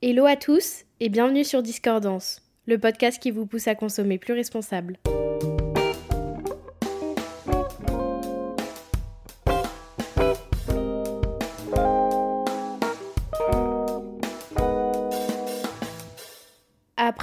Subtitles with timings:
[0.00, 4.32] Hello à tous et bienvenue sur Discordance, le podcast qui vous pousse à consommer plus
[4.32, 4.96] responsable.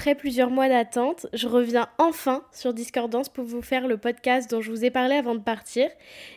[0.06, 4.62] Après plusieurs mois d'attente, je reviens enfin sur Discordance pour vous faire le podcast dont
[4.62, 5.90] je vous ai parlé avant de partir.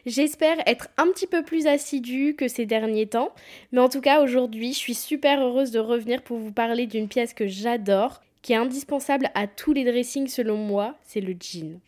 [0.07, 3.35] J'espère être un petit peu plus assidue que ces derniers temps,
[3.73, 7.09] mais en tout cas aujourd'hui, je suis super heureuse de revenir pour vous parler d'une
[7.09, 11.79] pièce que j'adore, qui est indispensable à tous les dressings selon moi, c'est le jean.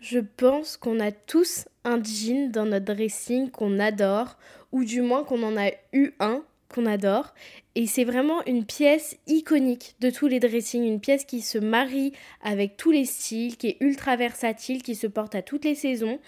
[0.00, 4.38] Je pense qu'on a tous un jean dans notre dressing qu'on adore,
[4.72, 7.34] ou du moins qu'on en a eu un qu'on adore.
[7.74, 12.12] Et c'est vraiment une pièce iconique de tous les dressings, une pièce qui se marie
[12.42, 16.18] avec tous les styles, qui est ultra versatile, qui se porte à toutes les saisons.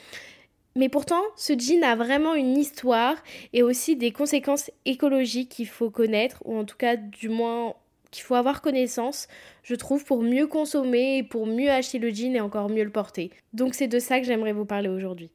[0.76, 3.16] Mais pourtant, ce jean a vraiment une histoire
[3.52, 7.74] et aussi des conséquences écologiques qu'il faut connaître, ou en tout cas du moins
[8.10, 9.28] qu'il faut avoir connaissance,
[9.62, 13.30] je trouve, pour mieux consommer, pour mieux acheter le jean et encore mieux le porter.
[13.52, 15.30] Donc c'est de ça que j'aimerais vous parler aujourd'hui.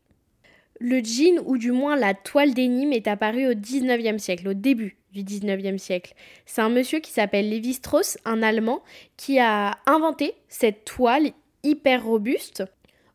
[0.86, 4.98] Le jean, ou du moins la toile d'énigme, est apparu au 19e siècle, au début
[5.14, 6.14] du 19e siècle.
[6.46, 8.84] C'est un monsieur qui s'appelle Lévi-Strauss, un Allemand,
[9.16, 11.32] qui a inventé cette toile
[11.64, 12.66] hyper robuste.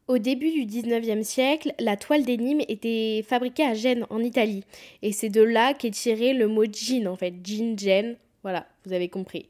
[0.07, 4.65] Au début du 19e siècle, la toile d'énigme était fabriquée à Gênes, en Italie.
[5.03, 7.35] Et c'est de là qu'est tiré le mot jean, en fait.
[7.45, 9.47] Jean, Gênes, voilà, vous avez compris.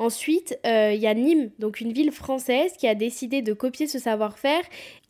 [0.00, 3.86] Ensuite, euh, il y a Nîmes, donc une ville française, qui a décidé de copier
[3.86, 4.62] ce savoir-faire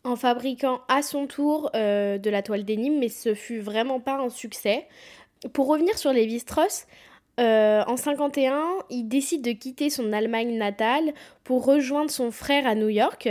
[0.03, 4.17] en fabriquant à son tour euh, de la toile d'énigme, mais ce fut vraiment pas
[4.17, 4.85] un succès.
[5.53, 6.87] Pour revenir sur Lévi-Strauss,
[7.39, 11.13] euh, en 51, il décide de quitter son Allemagne natale
[11.45, 13.29] pour rejoindre son frère à New York.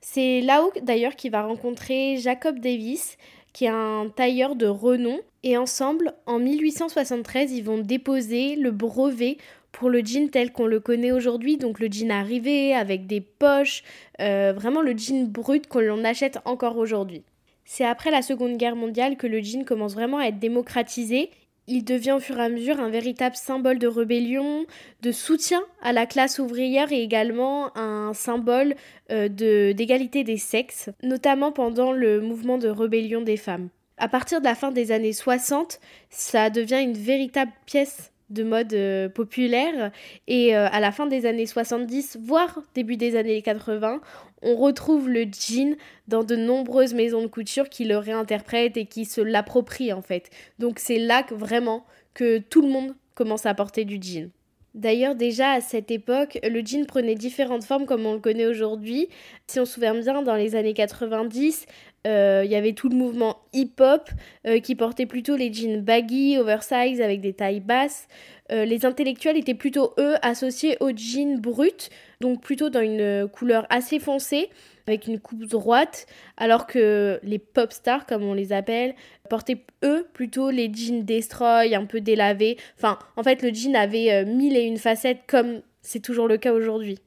[0.00, 3.18] C'est là-haut d'ailleurs qu'il va rencontrer Jacob Davis,
[3.52, 5.18] qui est un tailleur de renom.
[5.42, 9.38] Et ensemble, en 1873, ils vont déposer le brevet
[9.72, 13.82] pour le jean tel qu'on le connaît aujourd'hui, donc le jean arrivé avec des poches,
[14.20, 17.22] euh, vraiment le jean brut qu'on l'on achète encore aujourd'hui.
[17.64, 21.30] C'est après la Seconde Guerre mondiale que le jean commence vraiment à être démocratisé.
[21.68, 24.66] Il devient au fur et à mesure un véritable symbole de rébellion,
[25.02, 28.74] de soutien à la classe ouvrière et également un symbole
[29.12, 33.68] euh, d'égalité des sexes, notamment pendant le mouvement de rébellion des femmes.
[33.98, 35.78] À partir de la fin des années 60,
[36.08, 39.90] ça devient une véritable pièce de mode euh, populaire.
[40.26, 44.00] Et euh, à la fin des années 70, voire début des années 80,
[44.42, 45.76] on retrouve le jean
[46.08, 50.30] dans de nombreuses maisons de couture qui le réinterprètent et qui se l'approprient en fait.
[50.58, 54.30] Donc c'est là que vraiment que tout le monde commence à porter du jean.
[54.74, 59.08] D'ailleurs, déjà à cette époque, le jean prenait différentes formes comme on le connaît aujourd'hui.
[59.48, 61.66] Si on se souvient bien, dans les années 90,
[62.06, 64.08] euh, il y avait tout le mouvement hip-hop
[64.46, 68.06] euh, qui portait plutôt les jeans baggy, oversize avec des tailles basses.
[68.52, 73.66] Euh, les intellectuels étaient plutôt, eux, associés aux jeans bruts, donc plutôt dans une couleur
[73.70, 74.48] assez foncée,
[74.86, 78.94] avec une coupe droite, alors que les pop stars, comme on les appelle,
[79.28, 82.56] portaient, eux, plutôt les jeans destroy, un peu délavés.
[82.76, 86.52] Enfin, en fait, le jean avait mille et une facettes, comme c'est toujours le cas
[86.52, 86.98] aujourd'hui.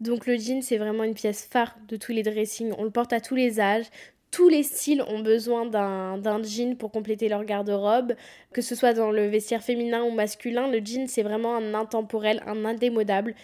[0.00, 2.72] Donc le jean, c'est vraiment une pièce phare de tous les dressings.
[2.78, 3.86] On le porte à tous les âges,
[4.30, 8.14] tous les styles ont besoin d'un jean pour compléter leur garde-robe,
[8.52, 12.42] que ce soit dans le vestiaire féminin ou masculin, le jean c'est vraiment un intemporel,
[12.46, 13.34] un indémodable.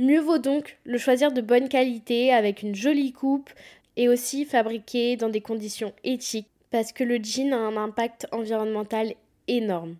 [0.00, 3.50] Mieux vaut donc le choisir de bonne qualité, avec une jolie coupe,
[3.98, 9.12] et aussi fabriqué dans des conditions éthiques, parce que le jean a un impact environnemental
[9.46, 9.96] énorme.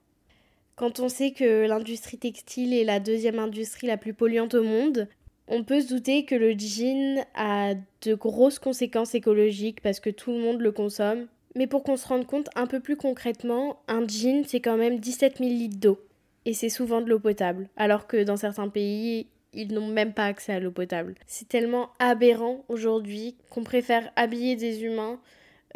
[0.74, 5.06] Quand on sait que l'industrie textile est la deuxième industrie la plus polluante au monde,
[5.48, 10.30] on peut se douter que le jean a de grosses conséquences écologiques parce que tout
[10.30, 11.26] le monde le consomme.
[11.56, 14.98] Mais pour qu'on se rende compte un peu plus concrètement, un jean c'est quand même
[14.98, 16.00] 17 000 litres d'eau.
[16.46, 17.68] Et c'est souvent de l'eau potable.
[17.76, 21.14] Alors que dans certains pays, ils n'ont même pas accès à l'eau potable.
[21.26, 25.20] C'est tellement aberrant aujourd'hui qu'on préfère habiller des humains,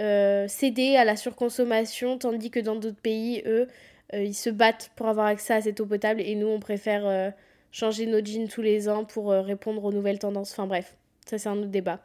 [0.01, 3.69] euh, céder à la surconsommation, tandis que dans d'autres pays, eux,
[4.13, 7.07] euh, ils se battent pour avoir accès à cette eau potable et nous, on préfère
[7.07, 7.31] euh,
[7.73, 10.53] changer nos jeans tous les ans pour répondre aux nouvelles tendances.
[10.53, 10.95] Enfin bref,
[11.27, 12.01] ça c'est un autre débat.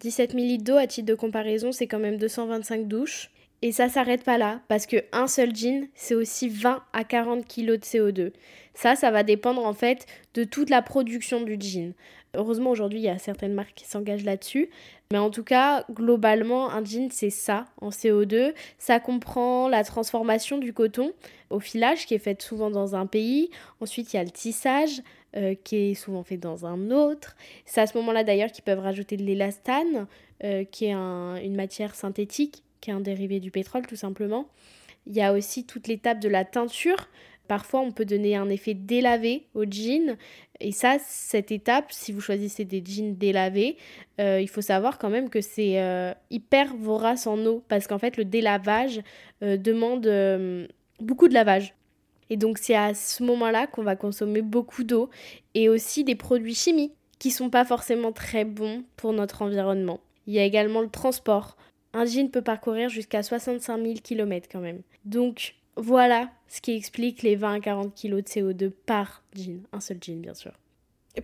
[0.00, 3.30] 17 000 litres d'eau, à titre de comparaison, c'est quand même 225 douches.
[3.60, 7.44] Et ça s'arrête pas là, parce que un seul jean, c'est aussi 20 à 40
[7.46, 8.32] kg de CO2.
[8.74, 11.94] Ça, ça va dépendre en fait de toute la production du jean.
[12.34, 14.70] Heureusement, aujourd'hui, il y a certaines marques qui s'engagent là-dessus.
[15.10, 18.52] Mais en tout cas, globalement, un jean, c'est ça en CO2.
[18.76, 21.12] Ça comprend la transformation du coton
[21.50, 23.50] au filage, qui est fait souvent dans un pays.
[23.80, 25.02] Ensuite, il y a le tissage,
[25.36, 27.34] euh, qui est souvent fait dans un autre.
[27.64, 30.06] C'est à ce moment-là, d'ailleurs, qu'ils peuvent rajouter de l'élastane,
[30.44, 34.48] euh, qui est une matière synthétique, qui est un dérivé du pétrole, tout simplement.
[35.06, 37.08] Il y a aussi toute l'étape de la teinture,
[37.46, 40.16] parfois on peut donner un effet délavé au jean.
[40.60, 43.76] Et ça, cette étape, si vous choisissez des jeans délavés,
[44.20, 47.98] euh, il faut savoir quand même que c'est euh, hyper vorace en eau parce qu'en
[47.98, 49.00] fait le délavage
[49.40, 50.06] demande
[51.00, 51.74] beaucoup de lavage.
[52.30, 55.08] Et donc c'est à ce moment-là qu'on va consommer beaucoup d'eau
[55.54, 60.00] et aussi des produits chimiques qui sont pas forcément très bons pour notre environnement.
[60.26, 61.56] Il y a également le transport.
[61.92, 64.82] Un jean peut parcourir jusqu'à 65 000 km quand même.
[65.04, 69.62] Donc voilà ce qui explique les 20 à 40 kg de CO2 par jean.
[69.72, 70.52] Un seul jean bien sûr.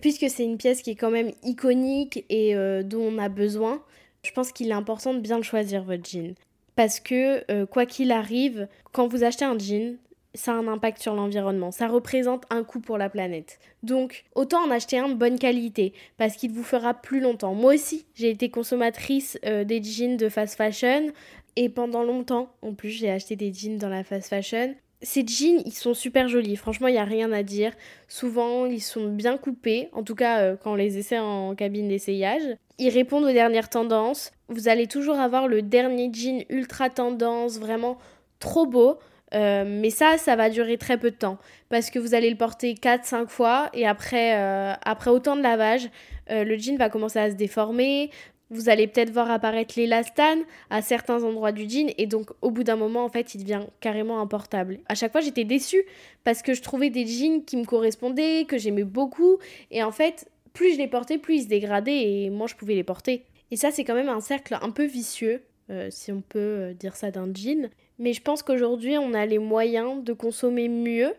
[0.01, 3.83] Puisque c'est une pièce qui est quand même iconique et euh, dont on a besoin,
[4.23, 6.35] je pense qu'il est important de bien choisir votre jean.
[6.75, 9.97] Parce que euh, quoi qu'il arrive, quand vous achetez un jean,
[10.35, 11.71] ça a un impact sur l'environnement.
[11.71, 13.59] Ça représente un coût pour la planète.
[13.83, 17.53] Donc, autant en acheter un de bonne qualité, parce qu'il vous fera plus longtemps.
[17.53, 21.11] Moi aussi, j'ai été consommatrice euh, des jeans de fast fashion,
[21.55, 24.75] et pendant longtemps, en plus, j'ai acheté des jeans dans la fast fashion.
[25.01, 26.55] Ces jeans, ils sont super jolis.
[26.55, 27.73] Franchement, il n'y a rien à dire.
[28.07, 29.89] Souvent, ils sont bien coupés.
[29.93, 32.41] En tout cas, euh, quand on les essaie en cabine d'essayage.
[32.77, 34.31] Ils répondent aux dernières tendances.
[34.49, 37.97] Vous allez toujours avoir le dernier jean ultra tendance, vraiment
[38.39, 38.97] trop beau.
[39.35, 41.37] Euh, mais ça, ça va durer très peu de temps
[41.69, 45.89] parce que vous allez le porter 4-5 fois et après, euh, après autant de lavage,
[46.29, 48.11] euh, le jean va commencer à se déformer.
[48.49, 52.63] Vous allez peut-être voir apparaître l'élastane à certains endroits du jean et donc au bout
[52.63, 54.79] d'un moment, en fait, il devient carrément importable.
[54.87, 55.83] À chaque fois, j'étais déçue
[56.23, 59.39] parce que je trouvais des jeans qui me correspondaient, que j'aimais beaucoup
[59.71, 62.75] et en fait, plus je les portais, plus ils se dégradaient et moi, je pouvais
[62.75, 63.25] les porter.
[63.51, 65.43] Et ça, c'est quand même un cercle un peu vicieux,
[65.89, 67.69] si on peut dire ça d'un jean.
[67.99, 71.13] Mais je pense qu'aujourd'hui, on a les moyens de consommer mieux.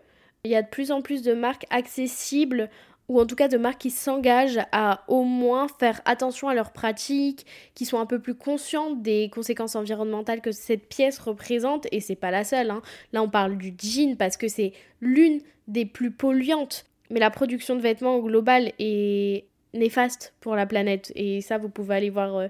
[0.45, 2.71] Il y a de plus en plus de marques accessibles
[3.09, 6.73] ou en tout cas de marques qui s'engagent à au moins faire attention à leurs
[6.73, 12.01] pratiques, qui sont un peu plus conscientes des conséquences environnementales que cette pièce représente, et
[12.01, 12.71] c'est pas la seule.
[12.71, 12.83] Hein.
[13.13, 16.87] Là, on parle du jean parce que c'est l'une des plus polluantes.
[17.11, 19.47] Mais la production de vêtements au global est
[19.77, 21.13] néfaste pour la planète.
[21.15, 22.49] Et ça, vous pouvez aller voir euh,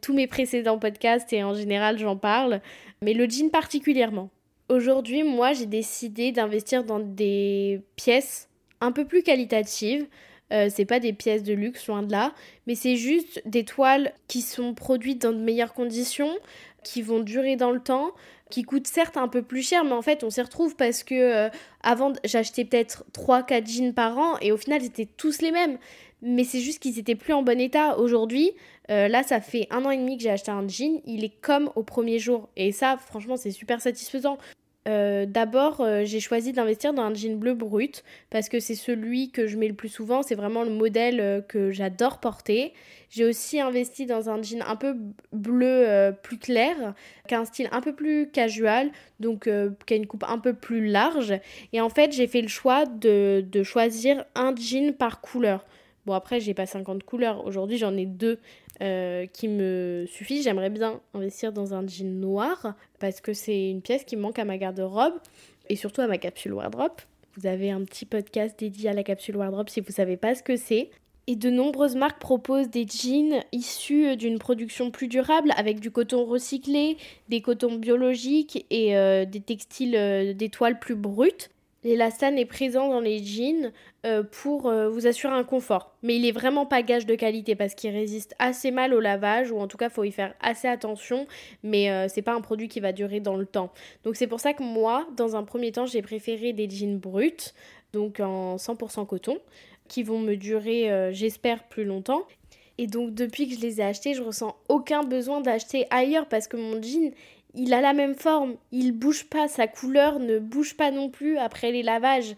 [0.00, 2.60] tous mes précédents podcasts et en général, j'en parle.
[3.02, 4.30] Mais le jean particulièrement.
[4.68, 8.48] Aujourd'hui, moi, j'ai décidé d'investir dans des pièces
[8.80, 10.06] un peu plus qualitatives.
[10.52, 12.32] Euh, c'est pas des pièces de luxe, loin de là,
[12.66, 16.32] mais c'est juste des toiles qui sont produites dans de meilleures conditions,
[16.82, 18.12] qui vont durer dans le temps,
[18.50, 21.14] qui coûtent certes un peu plus cher, mais en fait on s'y retrouve parce que
[21.14, 21.48] euh,
[21.82, 25.78] avant j'achetais peut-être 3-4 jeans par an et au final c'était tous les mêmes
[26.22, 27.98] mais c'est juste qu'ils étaient plus en bon état.
[27.98, 28.52] Aujourd'hui,
[28.90, 31.40] euh, là, ça fait un an et demi que j'ai acheté un jean, il est
[31.40, 32.48] comme au premier jour.
[32.56, 34.38] Et ça, franchement, c'est super satisfaisant.
[34.88, 39.30] Euh, d'abord, euh, j'ai choisi d'investir dans un jean bleu brut parce que c'est celui
[39.30, 40.22] que je mets le plus souvent.
[40.22, 42.72] C'est vraiment le modèle que j'adore porter.
[43.10, 44.96] J'ai aussi investi dans un jean un peu
[45.32, 46.94] bleu plus clair,
[47.28, 48.90] qui a un style un peu plus casual,
[49.20, 49.48] donc
[49.86, 51.34] qui a une coupe un peu plus large.
[51.72, 55.64] Et en fait, j'ai fait le choix de, de choisir un jean par couleur.
[56.10, 57.46] Bon, après, j'ai pas 50 couleurs.
[57.46, 58.40] Aujourd'hui, j'en ai deux
[58.82, 60.42] euh, qui me suffisent.
[60.42, 64.44] J'aimerais bien investir dans un jean noir parce que c'est une pièce qui manque à
[64.44, 65.12] ma garde-robe
[65.68, 66.90] et surtout à ma capsule wardrobe.
[67.36, 70.42] Vous avez un petit podcast dédié à la capsule wardrobe si vous savez pas ce
[70.42, 70.90] que c'est.
[71.28, 76.24] Et de nombreuses marques proposent des jeans issus d'une production plus durable avec du coton
[76.24, 76.96] recyclé,
[77.28, 81.50] des cotons biologiques et euh, des textiles, euh, des toiles plus brutes.
[81.82, 83.72] L'élastane est présent dans les jeans
[84.04, 85.94] euh, pour euh, vous assurer un confort.
[86.02, 89.50] Mais il est vraiment pas gage de qualité parce qu'il résiste assez mal au lavage
[89.50, 91.26] ou en tout cas faut y faire assez attention.
[91.62, 93.72] Mais euh, c'est pas un produit qui va durer dans le temps.
[94.04, 97.54] Donc c'est pour ça que moi, dans un premier temps, j'ai préféré des jeans bruts,
[97.94, 99.38] donc en 100% coton,
[99.88, 102.22] qui vont me durer, j'espère, plus longtemps.
[102.76, 106.46] Et donc depuis que je les ai achetés, je ressens aucun besoin d'acheter ailleurs parce
[106.48, 107.12] que mon jean
[107.54, 111.38] il a la même forme, il bouge pas, sa couleur ne bouge pas non plus
[111.38, 112.36] après les lavages.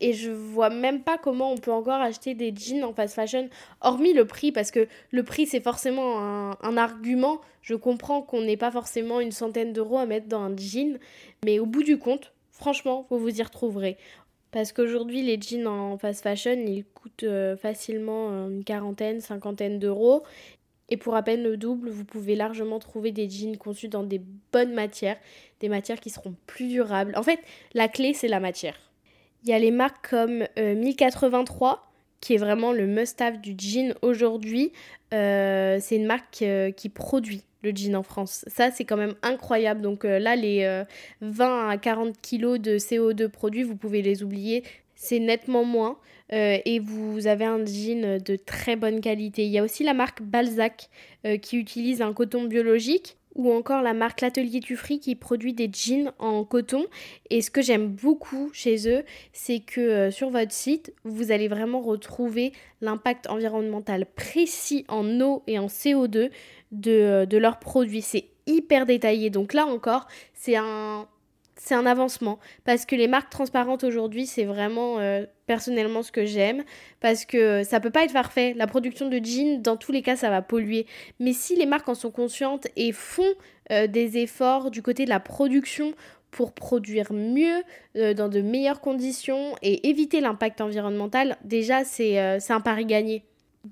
[0.00, 3.50] Et je vois même pas comment on peut encore acheter des jeans en fast fashion,
[3.82, 6.18] hormis le prix, parce que le prix c'est forcément
[6.62, 7.40] un, argument.
[7.60, 10.98] Je comprends qu'on n'ait pas forcément une centaine d'euros à mettre dans un jean,
[11.44, 13.98] mais au bout du compte, franchement, vous vous y retrouverez.
[14.52, 19.78] Parce qu'aujourd'hui, les jeans en fast fashion, ils coûtent euh, facilement euh, une quarantaine, cinquantaine
[19.78, 20.24] d'euros.
[20.90, 24.20] Et pour à peine le double, vous pouvez largement trouver des jeans conçus dans des
[24.52, 25.16] bonnes matières,
[25.60, 27.14] des matières qui seront plus durables.
[27.16, 27.38] En fait,
[27.74, 28.76] la clé, c'est la matière.
[29.44, 31.76] Il y a les marques comme 1083, euh,
[32.20, 34.72] qui est vraiment le must-have du jean aujourd'hui.
[35.14, 38.44] Euh, c'est une marque euh, qui produit le jean en France.
[38.48, 39.80] Ça, c'est quand même incroyable.
[39.80, 40.82] Donc là, les
[41.20, 44.64] 20 à 40 kilos de CO2 produits, vous pouvez les oublier.
[44.94, 45.98] C'est nettement moins.
[46.32, 49.44] Euh, et vous avez un jean de très bonne qualité.
[49.44, 50.88] Il y a aussi la marque Balzac
[51.26, 55.70] euh, qui utilise un coton biologique ou encore la marque L'Atelier Tuffry qui produit des
[55.72, 56.86] jeans en coton.
[57.30, 61.48] Et ce que j'aime beaucoup chez eux, c'est que euh, sur votre site, vous allez
[61.48, 66.30] vraiment retrouver l'impact environnemental précis en eau et en CO2
[66.72, 68.02] de, de leurs produits.
[68.02, 69.30] C'est hyper détaillé.
[69.30, 71.06] Donc là encore, c'est un,
[71.62, 76.24] c'est un avancement parce que les marques transparentes aujourd'hui, c'est vraiment euh, personnellement ce que
[76.24, 76.64] j'aime
[77.00, 78.54] parce que ça peut pas être parfait.
[78.56, 80.86] La production de jeans, dans tous les cas, ça va polluer.
[81.18, 83.34] Mais si les marques en sont conscientes et font
[83.72, 85.92] euh, des efforts du côté de la production
[86.30, 87.62] pour produire mieux,
[87.96, 93.22] euh, dans de meilleures conditions et éviter l'impact environnemental, déjà c'est un pari gagné.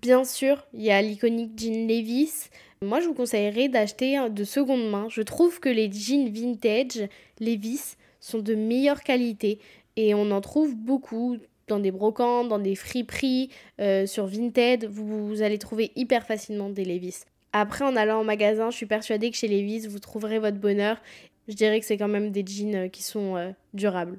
[0.02, 2.50] Bien sûr, il y a l'iconique jean Levis,
[2.82, 5.08] moi, je vous conseillerais d'acheter de seconde main.
[5.10, 7.08] Je trouve que les jeans vintage,
[7.40, 9.58] Levis, sont de meilleure qualité
[9.96, 14.86] et on en trouve beaucoup dans des brocantes, dans des friperies, euh, sur Vinted.
[14.86, 17.24] Vous, allez trouver hyper facilement des Levis.
[17.52, 21.00] Après, en allant en magasin, je suis persuadée que chez Levis, vous trouverez votre bonheur.
[21.48, 24.18] Je dirais que c'est quand même des jeans euh, qui sont euh, durables.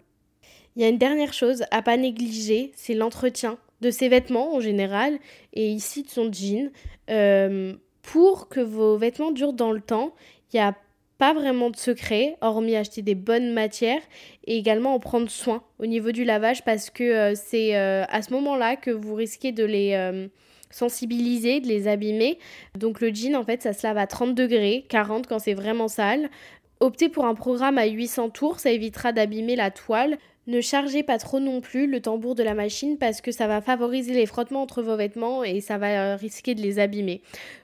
[0.75, 4.59] Il y a une dernière chose à pas négliger, c'est l'entretien de ses vêtements en
[4.59, 5.17] général
[5.53, 6.71] et ici de son jean
[8.11, 10.15] pour que vos vêtements durent dans le temps.
[10.51, 10.73] Il n'y a
[11.19, 14.01] pas vraiment de secret, hormis acheter des bonnes matières
[14.45, 18.23] et également en prendre soin au niveau du lavage parce que euh, c'est euh, à
[18.23, 20.27] ce moment-là que vous risquez de les euh,
[20.71, 22.39] sensibiliser, de les abîmer.
[22.75, 25.87] Donc le jean, en fait, ça se lave à 30 degrés, 40 quand c'est vraiment
[25.87, 26.31] sale.
[26.79, 30.17] Optez pour un programme à 800 tours, ça évitera d'abîmer la toile.
[30.47, 33.61] Ne chargez pas trop non plus le tambour de la machine parce que ça va
[33.61, 37.21] favoriser les frottements entre vos vêtements et ça va risquer de les abîmer.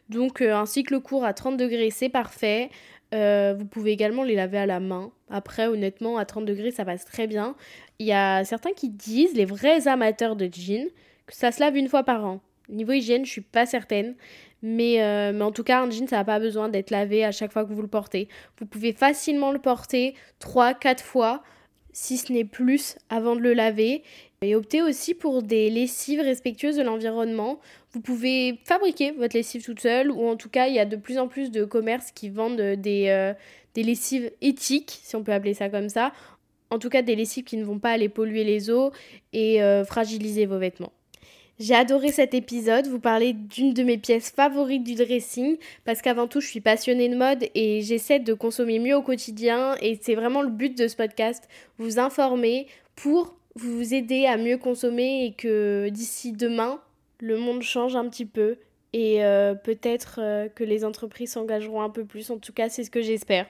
[0.09, 2.69] Donc euh, un cycle court à 30 degrés, c'est parfait.
[3.13, 5.11] Euh, vous pouvez également les laver à la main.
[5.29, 7.55] Après, honnêtement, à 30 degrés, ça passe très bien.
[7.99, 10.87] Il y a certains qui disent, les vrais amateurs de jeans,
[11.25, 12.41] que ça se lave une fois par an.
[12.67, 14.15] Niveau hygiène, je suis pas certaine.
[14.61, 17.31] Mais, euh, mais en tout cas, un jean, ça n'a pas besoin d'être lavé à
[17.31, 18.27] chaque fois que vous le portez.
[18.59, 21.43] Vous pouvez facilement le porter 3-4 fois,
[21.93, 24.03] si ce n'est plus, avant de le laver.
[24.45, 27.59] Et optez aussi pour des lessives respectueuses de l'environnement.
[27.91, 30.95] Vous pouvez fabriquer votre lessive toute seule, ou en tout cas, il y a de
[30.95, 33.33] plus en plus de commerces qui vendent des, euh,
[33.73, 36.13] des lessives éthiques, si on peut appeler ça comme ça.
[36.69, 38.91] En tout cas, des lessives qui ne vont pas aller polluer les eaux
[39.33, 40.91] et euh, fragiliser vos vêtements.
[41.57, 46.27] J'ai adoré cet épisode, vous parler d'une de mes pièces favorites du dressing, parce qu'avant
[46.27, 50.15] tout, je suis passionnée de mode et j'essaie de consommer mieux au quotidien, et c'est
[50.15, 51.47] vraiment le but de ce podcast,
[51.77, 56.81] vous informer pour vous aider à mieux consommer et que d'ici demain,
[57.19, 58.57] le monde change un petit peu
[58.93, 62.83] et euh, peut-être euh, que les entreprises s'engageront un peu plus, en tout cas c'est
[62.83, 63.47] ce que j'espère.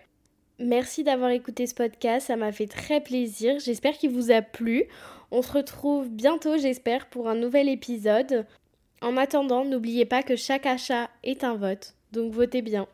[0.58, 4.86] Merci d'avoir écouté ce podcast, ça m'a fait très plaisir, j'espère qu'il vous a plu.
[5.32, 8.46] On se retrouve bientôt, j'espère, pour un nouvel épisode.
[9.02, 12.88] En attendant, n'oubliez pas que chaque achat est un vote, donc votez bien.